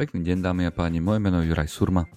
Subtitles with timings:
[0.00, 0.96] Pekný deň, dámy a páni.
[0.96, 2.08] Moje meno je Juraj Surma.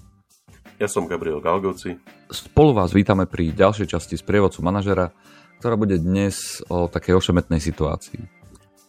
[0.80, 2.00] Ja som Gabriel Galgoci.
[2.32, 5.12] Spolu vás vítame pri ďalšej časti z prievodcu manažera,
[5.60, 8.24] ktorá bude dnes o takej ošemetnej situácii.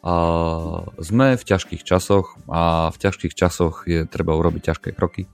[0.06, 0.14] A
[1.02, 5.26] sme v ťažkých časoch a v ťažkých časoch je treba urobiť ťažké kroky.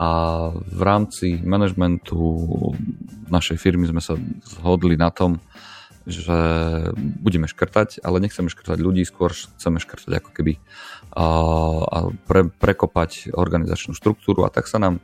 [0.00, 0.08] A
[0.56, 2.16] v rámci manažmentu
[3.28, 4.16] našej firmy sme sa
[4.56, 5.36] zhodli na tom,
[6.06, 6.38] že
[6.96, 10.62] budeme škrtať, ale nechceme škrtať ľudí, skôr chceme škrtať ako keby
[11.18, 11.26] a,
[12.30, 15.02] pre, prekopať organizačnú štruktúru a tak sa nám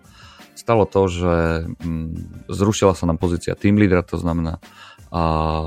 [0.55, 1.35] stalo to, že
[1.83, 4.63] mm, zrušila sa nám pozícia team leadera, to znamená
[5.13, 5.23] a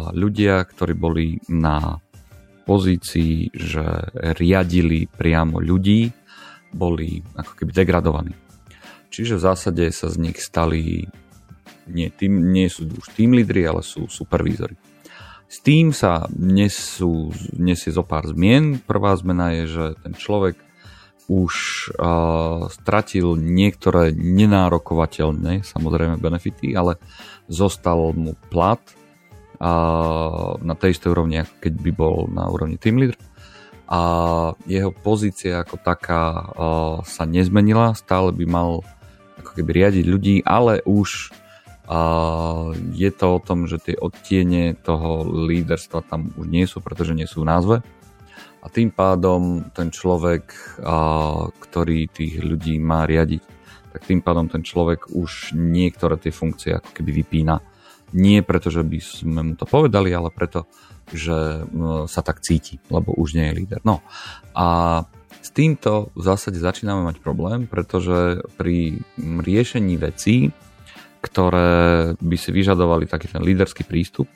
[0.09, 2.02] ľudia, ktorí boli na
[2.66, 4.09] pozícii, že
[4.41, 6.09] riadili priamo ľudí,
[6.73, 8.33] boli ako keby degradovaní.
[9.13, 11.05] Čiže v zásade sa z nich stali
[11.86, 14.73] nie, tým, nie sú už team lídry, ale sú supervízory.
[15.56, 18.84] S tým sa nesú, nesie zo pár zmien.
[18.84, 20.59] Prvá zmena je, že ten človek
[21.31, 21.53] už
[21.95, 27.00] uh, stratil niektoré nenárokovateľné, samozrejme benefity, ale
[27.48, 33.16] zostal mu plat uh, na tej istej úrovni, keď by bol na úrovni team leader.
[33.88, 34.02] A
[34.67, 38.83] jeho pozícia ako taká uh, sa nezmenila, stále by mal
[39.39, 41.31] ako keby riadiť ľudí, ale už
[41.86, 42.00] a
[42.94, 47.30] je to o tom, že tie odtiene toho líderstva tam už nie sú, pretože nie
[47.30, 47.77] sú v názve.
[48.66, 50.50] A tým pádom ten človek,
[51.61, 53.42] ktorý tých ľudí má riadiť,
[53.94, 57.61] tak tým pádom ten človek už niektoré tie funkcie ako keby vypína.
[58.17, 60.66] Nie preto, že by sme mu to povedali, ale preto,
[61.14, 61.61] že
[62.09, 63.80] sa tak cíti, lebo už nie je líder.
[63.86, 64.02] No
[64.58, 65.02] a
[65.45, 70.49] s týmto v zásade začíname mať problém, pretože pri riešení vecí
[71.26, 74.30] ktoré by si vyžadovali taký ten líderský prístup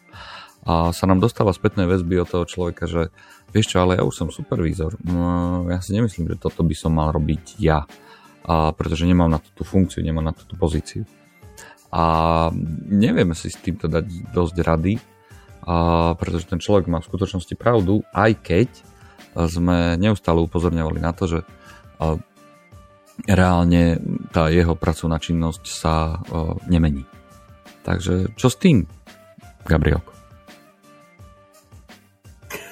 [0.66, 3.14] a sa nám dostáva spätné väzby od toho človeka, že
[3.54, 6.97] vieš čo, ale ja už som supervízor, no, ja si nemyslím, že toto by som
[6.97, 7.86] mal robiť ja,
[8.44, 11.06] a pretože nemám na tú funkciu, nemám na tú pozíciu.
[11.90, 12.50] A
[12.86, 14.94] nevieme si s týmto dať dosť rady,
[15.66, 18.69] a pretože ten človek má v skutočnosti pravdu, aj keď
[19.50, 21.40] sme neustále upozorňovali na to, že
[23.28, 27.06] reálne tá jeho pracovná činnosť sa o, nemení.
[27.81, 28.85] Takže čo s tým,
[29.66, 30.01] Gabriel?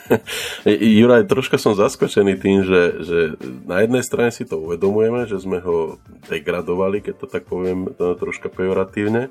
[0.67, 3.19] Juraj, troška som zaskočený tým, že, že
[3.67, 5.99] na jednej strane si to uvedomujeme, že sme ho
[6.31, 9.29] degradovali, keď to tak poviem troška pejoratívne,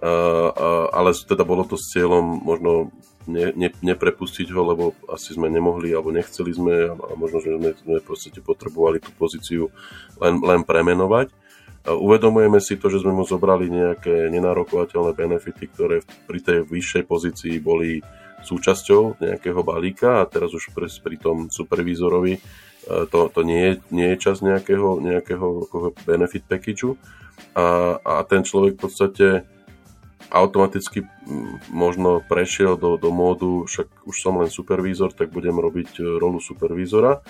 [0.00, 0.12] a,
[0.52, 2.92] a, ale teda bolo to s cieľom možno
[3.26, 7.70] ne, ne, neprepustiť ho, lebo asi sme nemohli alebo nechceli sme a, možno, že sme,
[7.74, 7.96] sme
[8.44, 9.72] potrebovali tú pozíciu
[10.20, 11.32] len, len premenovať.
[11.86, 17.54] Uvedomujeme si to, že sme mu zobrali nejaké nenárokovateľné benefity, ktoré pri tej vyššej pozícii
[17.62, 18.02] boli
[18.42, 22.40] súčasťou nejakého balíka a teraz už pri, pri tom supervízorovi e,
[23.10, 25.66] to, to nie, je, nie je čas nejakého, nejakého
[26.06, 26.94] benefit packageu
[27.56, 29.26] a, a ten človek v podstate
[30.30, 31.06] automaticky
[31.70, 36.42] možno prešiel do, do módu, však už som len supervízor, tak budem robiť e, rolu
[36.42, 37.22] supervízora.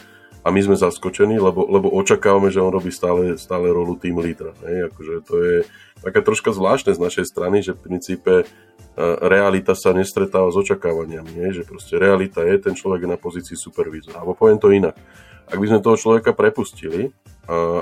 [0.46, 4.54] A my sme zaskočení, lebo, lebo očakávame, že on robí stále, stále rolu tým lídra.
[4.62, 5.56] Akože to je
[6.06, 8.44] také troška zvláštne z našej strany, že v princípe e,
[9.26, 11.34] realita sa nestretáva s očakávaniami.
[11.42, 11.50] Hej?
[11.50, 14.22] Že proste realita je ten človek na pozícii supervízora.
[14.22, 14.94] Alebo poviem to inak.
[15.50, 17.10] Ak by sme toho človeka prepustili,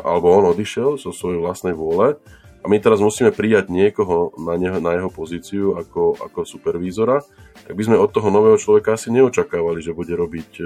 [0.04, 2.20] alebo on odišiel zo svojej vlastnej vôle,
[2.64, 7.20] a my teraz musíme prijať niekoho na, neho, na jeho pozíciu ako, ako supervízora,
[7.69, 10.64] tak by sme od toho nového človeka asi neočakávali, že bude robiť e,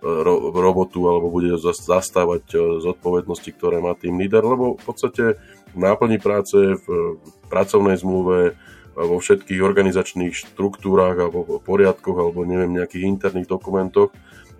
[0.00, 5.36] ro, robotu alebo bude zastávať e, zodpovednosti, ktoré má tým líder, lebo v podstate
[5.70, 6.86] v náplni práce, v
[7.46, 8.58] pracovnej zmluve,
[8.96, 14.10] vo všetkých organizačných štruktúrach alebo poriadkoch alebo neviem nejakých interných dokumentoch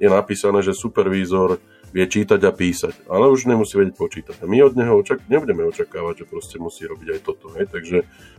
[0.01, 4.37] je napísané, že supervízor vie čítať a písať, ale už nemusí vedieť počítať.
[4.43, 7.51] A my od neho očak- nebudeme očakávať, že proste musí robiť aj toto.
[7.59, 7.67] Hej?
[7.67, 7.97] Takže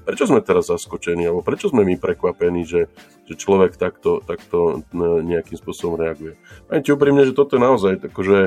[0.07, 2.87] prečo sme teraz zaskočení, alebo prečo sme my prekvapení, že,
[3.27, 6.39] že človek takto, takto nejakým spôsobom reaguje.
[6.71, 8.39] Poviem ti úprimne, že toto je naozaj akože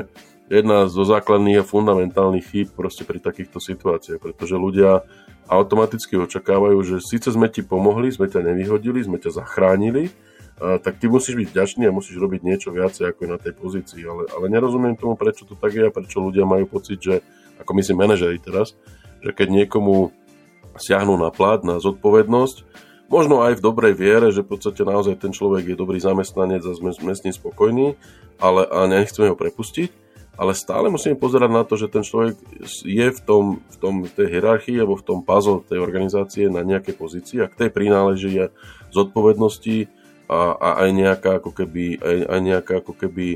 [0.49, 5.05] jedna zo základných a fundamentálnych chýb proste pri takýchto situáciách, pretože ľudia
[5.45, 10.09] automaticky očakávajú, že síce sme ti pomohli, sme ťa nevyhodili, sme ťa zachránili,
[10.55, 14.01] tak ty musíš byť vďačný a musíš robiť niečo viacej ako je na tej pozícii.
[14.07, 17.19] Ale, ale nerozumiem tomu, prečo to tak je a prečo ľudia majú pocit, že,
[17.59, 18.71] ako myslím manažeri teraz,
[19.19, 20.15] že keď niekomu
[20.79, 22.63] siahnu na plat, na zodpovednosť,
[23.11, 26.71] možno aj v dobrej viere, že v podstate naozaj ten človek je dobrý zamestnanec a
[26.71, 27.99] sme, s ním spokojní,
[28.39, 29.91] ale a nechceme ho prepustiť,
[30.35, 32.35] ale stále musíme pozerať na to, že ten človek
[32.83, 36.95] je v, tom, v, tom, tej hierarchii alebo v tom puzzle tej organizácie na nejakej
[36.95, 38.51] pozícii a k tej prináleží
[38.91, 39.87] zodpovednosti
[40.25, 43.27] a, a aj nejaká ako keby, aj, aj nejaká ako keby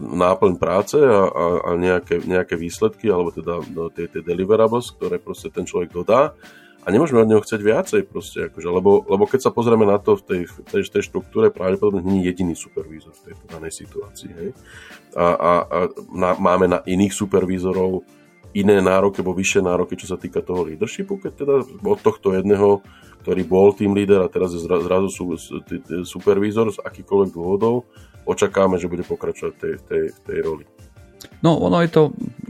[0.00, 5.16] náplň práce a, a, a nejaké, nejaké výsledky, alebo teda no, tie, tie deliverables, ktoré
[5.16, 6.36] proste ten človek dodá
[6.80, 10.16] a nemôžeme od neho chcieť viacej proste, akože, lebo, lebo keď sa pozrieme na to
[10.16, 14.30] v tej, tej, tej štruktúre, pravdepodobne nie je jediný supervízor v tejto danej situácii.
[14.32, 14.50] Hej?
[15.12, 15.78] A, a, a
[16.08, 18.00] na, máme na iných supervízorov
[18.56, 21.54] iné nároky, alebo vyššie nároky, čo sa týka toho leadershipu, keď teda
[21.86, 22.82] od tohto jedného,
[23.22, 25.24] ktorý bol tým líder a teraz je zrazu sú,
[26.02, 27.86] supervízor z akýkoľvek dôvodov,
[28.26, 30.64] očakáme, že bude pokračovať tej, tej, tej roli.
[31.44, 32.02] No, ono je to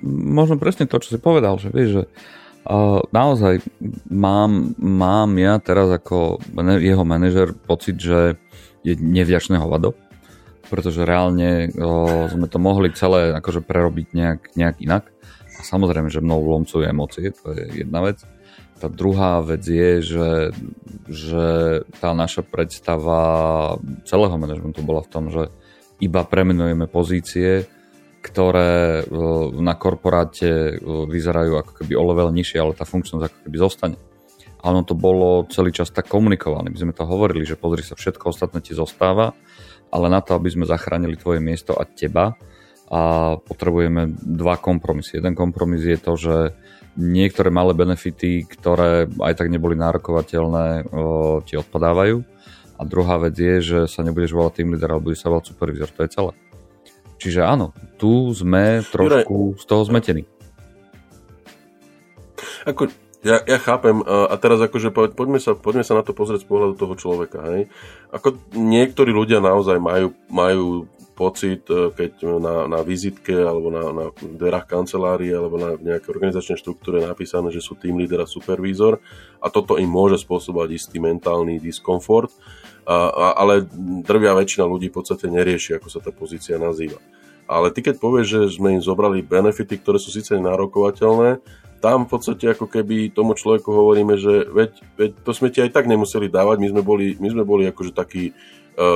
[0.06, 2.05] možno presne to, čo si povedal, že vieš, že
[2.61, 3.64] Uh, naozaj
[4.12, 6.44] mám, mám ja teraz ako
[6.76, 8.37] jeho manažer pocit, že
[8.85, 9.96] je nevďačné hovado,
[10.69, 15.08] pretože reálne uh, sme to mohli celé akože prerobiť nejak, nejak inak.
[15.60, 18.24] A samozrejme, že mnou lomcujú emócie, to je jedna vec.
[18.80, 20.32] Tá druhá vec je, že,
[21.04, 21.44] že
[22.00, 23.20] tá naša predstava
[24.08, 25.52] celého manažmentu bola v tom, že
[26.00, 27.68] iba premenujeme pozície,
[28.24, 29.20] ktoré e,
[29.60, 33.96] na korporáte e, vyzerajú ako keby o level nižšie, ale tá funkčnosť ako keby zostane.
[34.64, 36.72] A ono to bolo celý čas tak komunikované.
[36.72, 39.36] My sme to hovorili, že pozri sa, všetko ostatné ti zostáva,
[39.92, 42.32] ale na to, aby sme zachránili tvoje miesto a teba,
[42.90, 45.22] a potrebujeme dva kompromisy.
[45.22, 46.37] Jeden kompromis je to, že
[46.98, 50.90] niektoré malé benefity, ktoré aj tak neboli nárokovateľné,
[51.46, 52.19] ti odpadávajú.
[52.81, 55.87] A druhá vec je, že sa nebudeš volať tým líder, ale budeš sa volať supervizor.
[55.94, 56.32] To je celé.
[57.20, 60.22] Čiže áno, tu sme trošku Jure, z toho zmetení.
[62.64, 62.90] Ako,
[63.20, 66.75] ja, ja chápem a teraz akože poďme sa, poďme sa na to pozrieť z pohľadu
[66.81, 67.44] toho človeka.
[67.52, 67.69] Hej?
[68.10, 70.88] Ako niektorí ľudia naozaj majú, majú
[71.20, 76.56] pocit, e, keď na, na vizitke alebo na, na dverách kancelárie alebo na nejakej organizačnej
[76.56, 79.05] štruktúre je napísané, že sú tým líder a supervízor
[79.44, 82.32] a toto im môže spôsobovať istý mentálny diskomfort
[82.88, 83.69] a, ale
[84.00, 86.96] drvia väčšina ľudí v podstate nerieši, ako sa tá pozícia nazýva.
[87.44, 91.44] Ale ty keď povieš, že sme im zobrali benefity, ktoré sú síce nárokovateľné,
[91.81, 94.70] tam v podstate ako keby tomu človeku hovoríme, že veď,
[95.00, 97.96] veď to sme ti aj tak nemuseli dávať, my sme boli, my sme boli akože
[97.96, 98.37] takí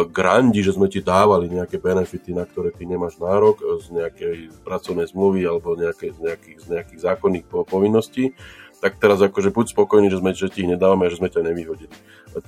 [0.09, 5.05] grandi, že sme ti dávali nejaké benefity, na ktoré ty nemáš nárok z nejakej pracovnej
[5.13, 8.33] zmluvy alebo nejaké, z, nejakých, z nejakých zákonných povinností
[8.85, 11.41] tak teraz akože buď spokojný, že, sme, že ti ich nedávame a že sme ťa
[11.41, 11.89] nevyhodili.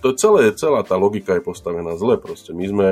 [0.05, 2.53] To celé, celá tá logika je postavená zle proste.
[2.53, 2.89] My sme,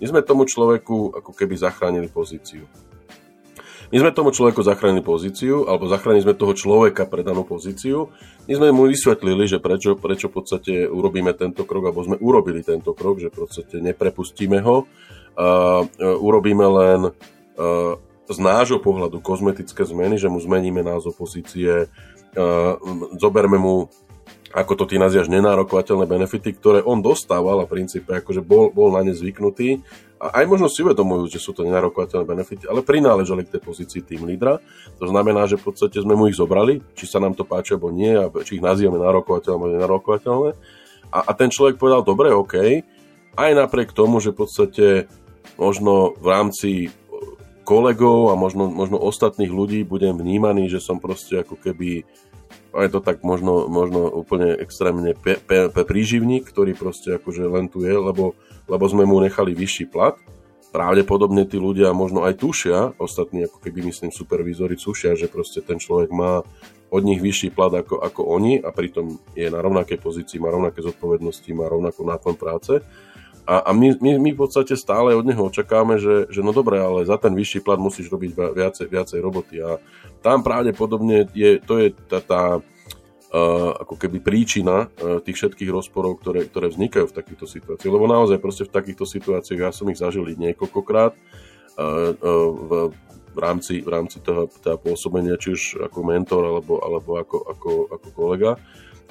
[0.00, 2.64] my sme tomu človeku ako keby zachránili pozíciu.
[3.92, 8.10] My sme tomu človeku zachránili pozíciu, alebo zachránili sme toho človeka pre danú pozíciu.
[8.50, 12.66] My sme mu vysvetlili, že prečo, prečo v podstate urobíme tento krok, alebo sme urobili
[12.66, 14.86] tento krok, že v podstate neprepustíme ho.
[15.36, 17.94] Uh, urobíme len uh,
[18.26, 21.86] z nášho pohľadu kozmetické zmeny, že mu zmeníme názov pozície,
[23.16, 23.88] zoberme mu
[24.56, 28.88] ako to ty nazývaš, nenárokovateľné benefity, ktoré on dostával a v princípe akože bol, bol
[28.88, 29.84] na ne zvyknutý
[30.16, 34.00] a aj možno si uvedomujú, že sú to nenárokovateľné benefity, ale prináležali k tej pozícii
[34.00, 34.56] tým lídra.
[34.96, 37.92] To znamená, že v podstate sme mu ich zobrali, či sa nám to páči alebo
[37.92, 40.50] nie, a či ich nazývame nárokovateľné alebo nenárokovateľné.
[41.12, 42.56] A, a ten človek povedal, dobre, OK,
[43.36, 44.86] aj napriek tomu, že v podstate
[45.60, 46.70] možno v rámci
[47.68, 52.08] kolegov a možno, možno ostatných ľudí budem vnímaný, že som proste ako keby
[52.76, 57.66] aj to tak možno, možno úplne extrémne pe, pe, pe, príživník, ktorý proste akože len
[57.72, 58.36] tu je, lebo,
[58.68, 60.14] lebo sme mu nechali vyšší plat.
[60.70, 65.80] Pravdepodobne tí ľudia možno aj tušia, ostatní ako keby myslím supervízori tušia, že proste ten
[65.80, 66.44] človek má
[66.92, 70.84] od nich vyšší plat ako, ako oni a pritom je na rovnakej pozícii, má rovnaké
[70.84, 72.72] zodpovednosti, má rovnakú náplň práce
[73.46, 76.82] a, a my, my, my v podstate stále od neho očakáme, že, že no dobre,
[76.82, 79.62] ale za ten vyšší plat musíš robiť viacej, viacej roboty.
[79.62, 79.78] A
[80.18, 86.18] tam pravdepodobne je, to je tá, tá uh, ako keby príčina uh, tých všetkých rozporov,
[86.18, 87.94] ktoré, ktoré vznikajú v takýchto situáciách.
[87.94, 92.70] Lebo naozaj proste v takýchto situáciách, ja som ich zažil niekoľkokrát uh, uh, v,
[93.30, 94.50] v rámci, v rámci toho,
[94.82, 98.58] pôsobenia, či už ako mentor alebo, alebo ako, ako, ako kolega.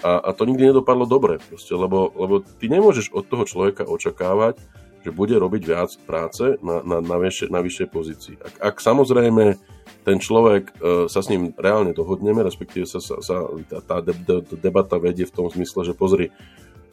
[0.04, 4.60] A, a to nikdy nedopadlo dobre, proste, lebo, lebo ty nemôžeš od toho človeka očakávať,
[5.06, 8.36] že bude robiť viac práce na, na, na, vyššie, na vyššej pozícii.
[8.42, 9.54] Ak, ak samozrejme
[10.02, 14.14] ten človek e, sa s ním reálne dohodneme, respektíve sa, sa, sa tá, tá
[14.58, 16.34] debata vedie v tom zmysle, že pozri,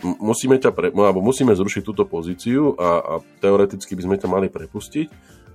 [0.05, 4.53] musíme, ťa pre, alebo musíme zrušiť túto pozíciu a, a teoreticky by sme ťa mali
[4.53, 5.09] prepustiť,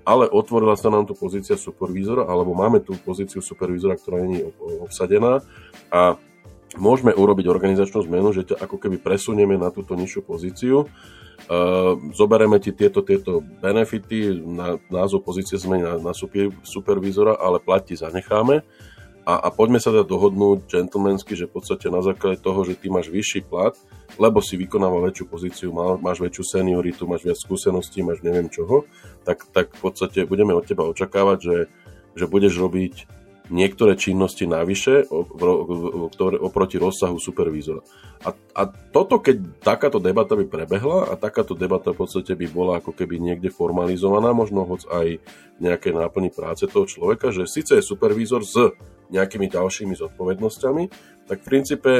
[0.08, 4.50] ale otvorila sa nám tu pozícia supervízora, alebo máme tú pozíciu supervízora, ktorá je
[4.82, 5.44] obsadená
[5.94, 6.16] a
[6.75, 12.59] môžeme urobiť organizačnú zmenu, že ťa ako keby presunieme na túto nižšiu pozíciu, uh, zoberieme
[12.59, 18.67] ti tieto, tieto benefity, na, názov pozície zmení na, na super, supervízora, ale plati zanecháme.
[19.27, 22.88] A, a poďme sa teda dohodnúť gentlemansky, že v podstate na základe toho, že ty
[22.88, 23.75] máš vyšší plat,
[24.15, 28.88] lebo si vykonával väčšiu pozíciu, má, máš väčšiu senioritu, máš viac skúseností, máš neviem čoho,
[29.27, 31.57] tak, tak v podstate budeme od teba očakávať, že,
[32.15, 33.16] že budeš robiť
[33.48, 35.08] niektoré činnosti navyše
[36.44, 37.82] oproti rozsahu supervízora.
[38.25, 42.74] A, a toto, keď takáto debata by prebehla a takáto debata v podstate by bola
[42.82, 45.08] ako keby niekde formalizovaná, možno hoď aj
[45.62, 48.74] nejaké náplní práce toho človeka, že síce je supervízor s
[49.08, 50.84] nejakými ďalšími zodpovednosťami,
[51.27, 51.92] tak v princípe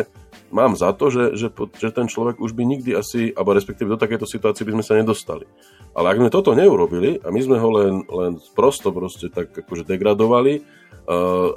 [0.52, 1.48] mám za to, že, že,
[1.80, 4.96] že ten človek už by nikdy asi, alebo respektíve do takéto situácie by sme sa
[4.96, 5.48] nedostali.
[5.96, 9.84] Ale ak sme toto neurobili a my sme ho len, len prosto proste tak akože
[9.88, 10.64] degradovali,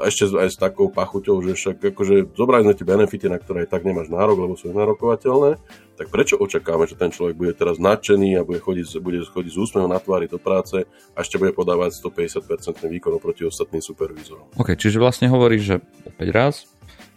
[0.06, 3.74] Ešte aj s takou pachuťou, že však akože zobrali sme tie benefity, na ktoré aj
[3.74, 5.58] tak nemáš nárok, lebo sú nenarokovateľné,
[5.98, 9.58] tak prečo očakávame, že ten človek bude teraz nadšený a bude chodiť, bude chodiť z
[9.58, 14.54] úsmevom na tvári do práce a ešte bude podávať 150% výkon oproti ostatným supervízorom?
[14.54, 15.76] OK, čiže vlastne hovoríš, že
[16.06, 16.54] opäť raz,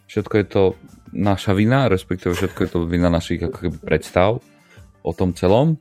[0.10, 0.64] všetko je to
[1.14, 4.42] naša vina, respektíve všetko je to vina našich ako keby predstav
[5.06, 5.78] o tom celom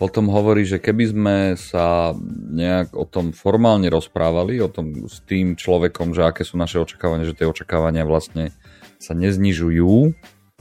[0.00, 2.16] potom hovorí, že keby sme sa
[2.56, 7.28] nejak o tom formálne rozprávali, o tom s tým človekom, že aké sú naše očakávania,
[7.28, 8.56] že tie očakávania vlastne
[8.96, 10.16] sa neznižujú,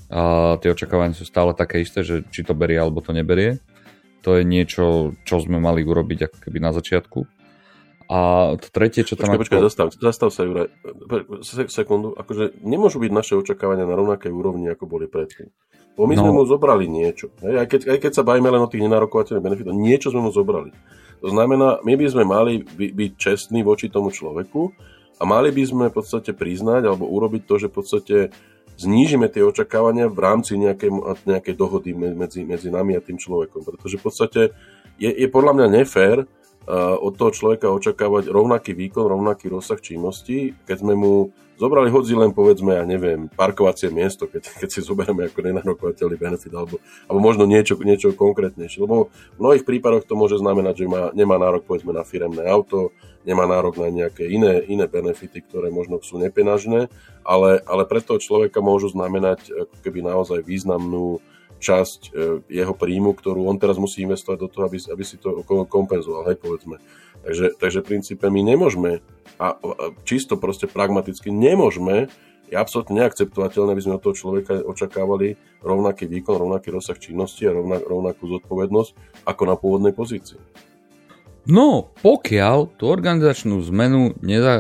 [0.10, 3.62] a tie očakávania sú stále také isté, že či to berie alebo to neberie.
[4.26, 7.30] To je niečo, čo sme mali urobiť ako keby na začiatku.
[8.10, 9.30] A to tretie, čo tam...
[9.30, 10.74] Počkaj, počkaj, zastav, zastav sa, Juraj.
[11.70, 12.18] Sekundu.
[12.18, 15.54] Akože nemôžu byť naše očakávania na rovnakej úrovni, ako boli predtým.
[15.98, 16.22] Bo my no.
[16.24, 17.32] sme mu zobrali niečo.
[17.44, 20.32] Hej, aj, keď, aj keď sa bavíme len o tých nenarokovateľných benefitoch, niečo sme mu
[20.32, 20.72] zobrali.
[21.20, 24.72] To znamená, my by sme mali by, byť čestní voči tomu človeku
[25.20, 28.18] a mali by sme v podstate priznať alebo urobiť to, že v podstate
[28.80, 30.92] znížime tie očakávania v rámci nejakej,
[31.28, 33.68] nejakej dohody medzi, medzi nami a tým človekom.
[33.68, 34.42] Pretože v podstate
[34.96, 36.24] je, je podľa mňa nefér
[37.02, 41.14] od toho človeka očakávať rovnaký výkon, rovnaký rozsah činnosti, keď sme mu
[41.60, 46.56] zobrali hodzi len povedzme, ja neviem, parkovacie miesto, keď, keď si zoberieme ako nenarokovateľný benefit,
[46.56, 48.80] alebo, alebo možno niečo, niečo konkrétnejšie.
[48.80, 52.96] Lebo v mnohých prípadoch to môže znamenať, že má, nemá nárok povedzme na firemné auto,
[53.28, 56.88] nemá nárok na nejaké iné, iné benefity, ktoré možno sú nepenažné,
[57.28, 61.20] ale, ale pre toho človeka môžu znamenať ako keby naozaj významnú
[61.60, 62.10] časť e,
[62.48, 66.40] jeho príjmu, ktorú on teraz musí investovať do toho, aby, aby si to kompenzoval, hej,
[66.40, 66.80] povedzme.
[67.20, 69.04] Takže, takže v princípe my nemôžeme,
[69.38, 69.60] a,
[70.08, 72.08] čisto proste pragmaticky nemôžeme,
[72.50, 77.54] je absolútne neakceptovateľné, aby sme od toho človeka očakávali rovnaký výkon, rovnaký rozsah činnosti a
[77.54, 78.92] rovnak, rovnakú zodpovednosť
[79.30, 80.42] ako na pôvodnej pozícii.
[81.46, 84.18] No, pokiaľ tú organizačnú zmenu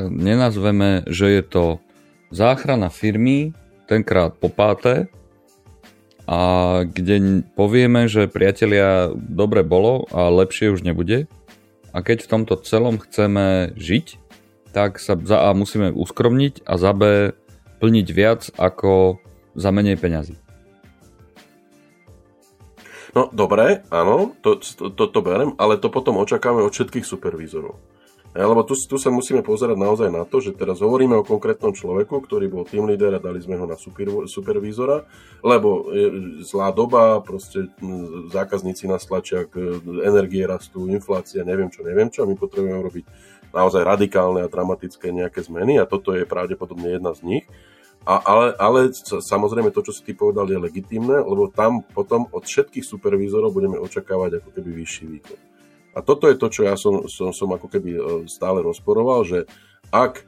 [0.09, 1.63] nenazveme, že je to
[2.29, 3.53] záchrana firmy,
[3.89, 5.09] tenkrát po páté,
[6.29, 6.39] a
[6.85, 11.25] kde povieme, že priatelia, dobre bolo a lepšie už nebude.
[11.89, 14.21] A keď v tomto celom chceme žiť,
[14.69, 17.33] tak sa za A musíme uskromniť a za B
[17.81, 19.17] plniť viac ako
[19.57, 20.37] za menej peňazí.
[23.17, 27.81] No dobre, áno, to, to, to, berem, ale to potom očakávame od všetkých supervízorov.
[28.29, 31.73] Ja, lebo tu, tu sa musíme pozerať naozaj na to, že teraz hovoríme o konkrétnom
[31.73, 35.01] človeku, ktorý bol team leader a dali sme ho na super, supervízora,
[35.41, 36.07] lebo je
[36.45, 37.73] zlá doba, proste
[38.29, 39.49] zákazníci nás tlačia,
[40.05, 43.05] energie rastú, inflácia, neviem čo, neviem čo, my potrebujeme robiť
[43.49, 47.45] naozaj radikálne a dramatické nejaké zmeny a toto je pravdepodobne jedna z nich.
[48.05, 48.79] A, ale, ale
[49.25, 53.81] samozrejme to, čo si ty povedal, je legitimné, lebo tam potom od všetkých supervízorov budeme
[53.81, 55.48] očakávať ako keby vyšší výkon.
[55.93, 59.49] A toto je to, čo ja som, som, som ako keby e, stále rozporoval, že
[59.89, 60.25] ak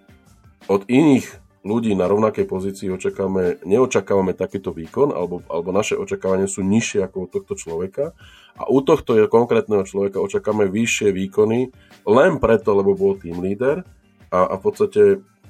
[0.65, 6.65] od iných ľudí na rovnakej pozícii očakávame, neočakávame takýto výkon, alebo, alebo naše očakávania sú
[6.65, 8.18] nižšie ako u tohto človeka,
[8.58, 11.72] a u tohto konkrétneho človeka očakávame vyššie výkony
[12.03, 13.86] len preto, lebo bol tým líder
[14.34, 15.01] a, a v podstate,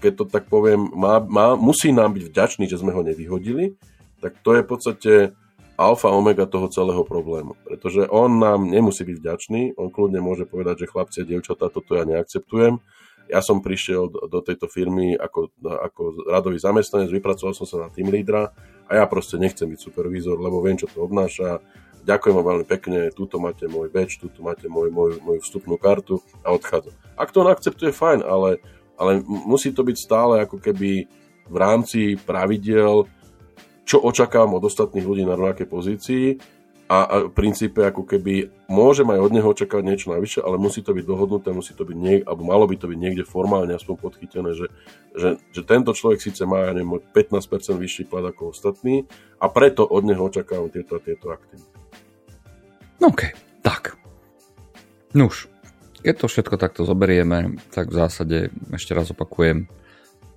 [0.04, 3.80] keď to tak poviem, má, má, musí nám byť vďačný, že sme ho nevyhodili,
[4.22, 5.14] tak to je v podstate
[5.80, 7.58] alfa omega toho celého problému.
[7.64, 11.96] Pretože on nám nemusí byť vďačný, on kľudne môže povedať, že chlapci a dievčatá, toto
[11.98, 12.80] ja neakceptujem.
[13.32, 18.12] Ja som prišiel do, tejto firmy ako, ako radový zamestnanec, vypracoval som sa na tým
[18.12, 18.52] lídra
[18.90, 21.64] a ja proste nechcem byť supervízor, lebo viem, čo to obnáša.
[22.02, 26.20] Ďakujem vám veľmi pekne, tuto máte môj badge, tuto máte môj, môj, moju vstupnú kartu
[26.42, 26.98] a odchádzam.
[27.14, 28.58] Ak to on akceptuje, fajn, ale,
[28.98, 31.06] ale musí to byť stále ako keby
[31.46, 33.06] v rámci pravidel,
[33.86, 36.26] čo očakávam od ostatných ľudí na rovnakej pozícii
[36.92, 40.84] a, a v princípe ako keby môžem aj od neho očakávať niečo navyše, ale musí
[40.84, 43.96] to byť dohodnuté, musí to byť niek- alebo malo by to byť niekde formálne aspoň
[43.96, 44.68] podchytené, že,
[45.16, 49.08] že, že tento človek síce má ja neviem, 15% vyšší plat ako ostatní
[49.40, 51.80] a preto od neho očakávam tieto a tieto aktivity.
[53.00, 53.34] OK,
[53.64, 53.96] tak.
[55.16, 55.48] Nuž,
[56.04, 58.38] keď to všetko takto zoberieme, tak v zásade
[58.74, 59.72] ešte raz opakujem,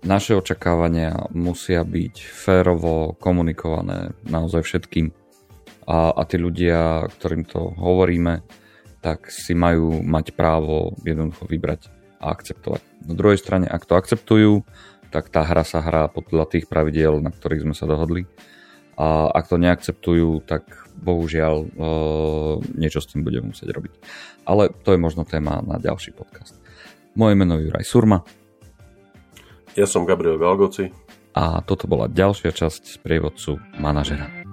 [0.04, 5.10] naše očakávania musia byť férovo komunikované naozaj všetkým
[5.88, 8.44] a, a tí ľudia, ktorým to hovoríme,
[9.00, 12.80] tak si majú mať právo jednoducho vybrať a akceptovať.
[13.04, 14.64] Na druhej strane, ak to akceptujú,
[15.12, 18.24] tak tá hra sa hrá podľa tých pravidiel, na ktorých sme sa dohodli.
[18.96, 21.68] A ak to neakceptujú, tak bohužiaľ e,
[22.78, 23.92] niečo s tým budeme musieť robiť.
[24.46, 26.56] Ale to je možno téma na ďalší podcast.
[27.18, 28.43] Moje meno je Juraj Surma.
[29.74, 30.94] Ja som Gabriel Galgoci.
[31.34, 34.43] A toto bola ďalšia časť z prievodcu manažera.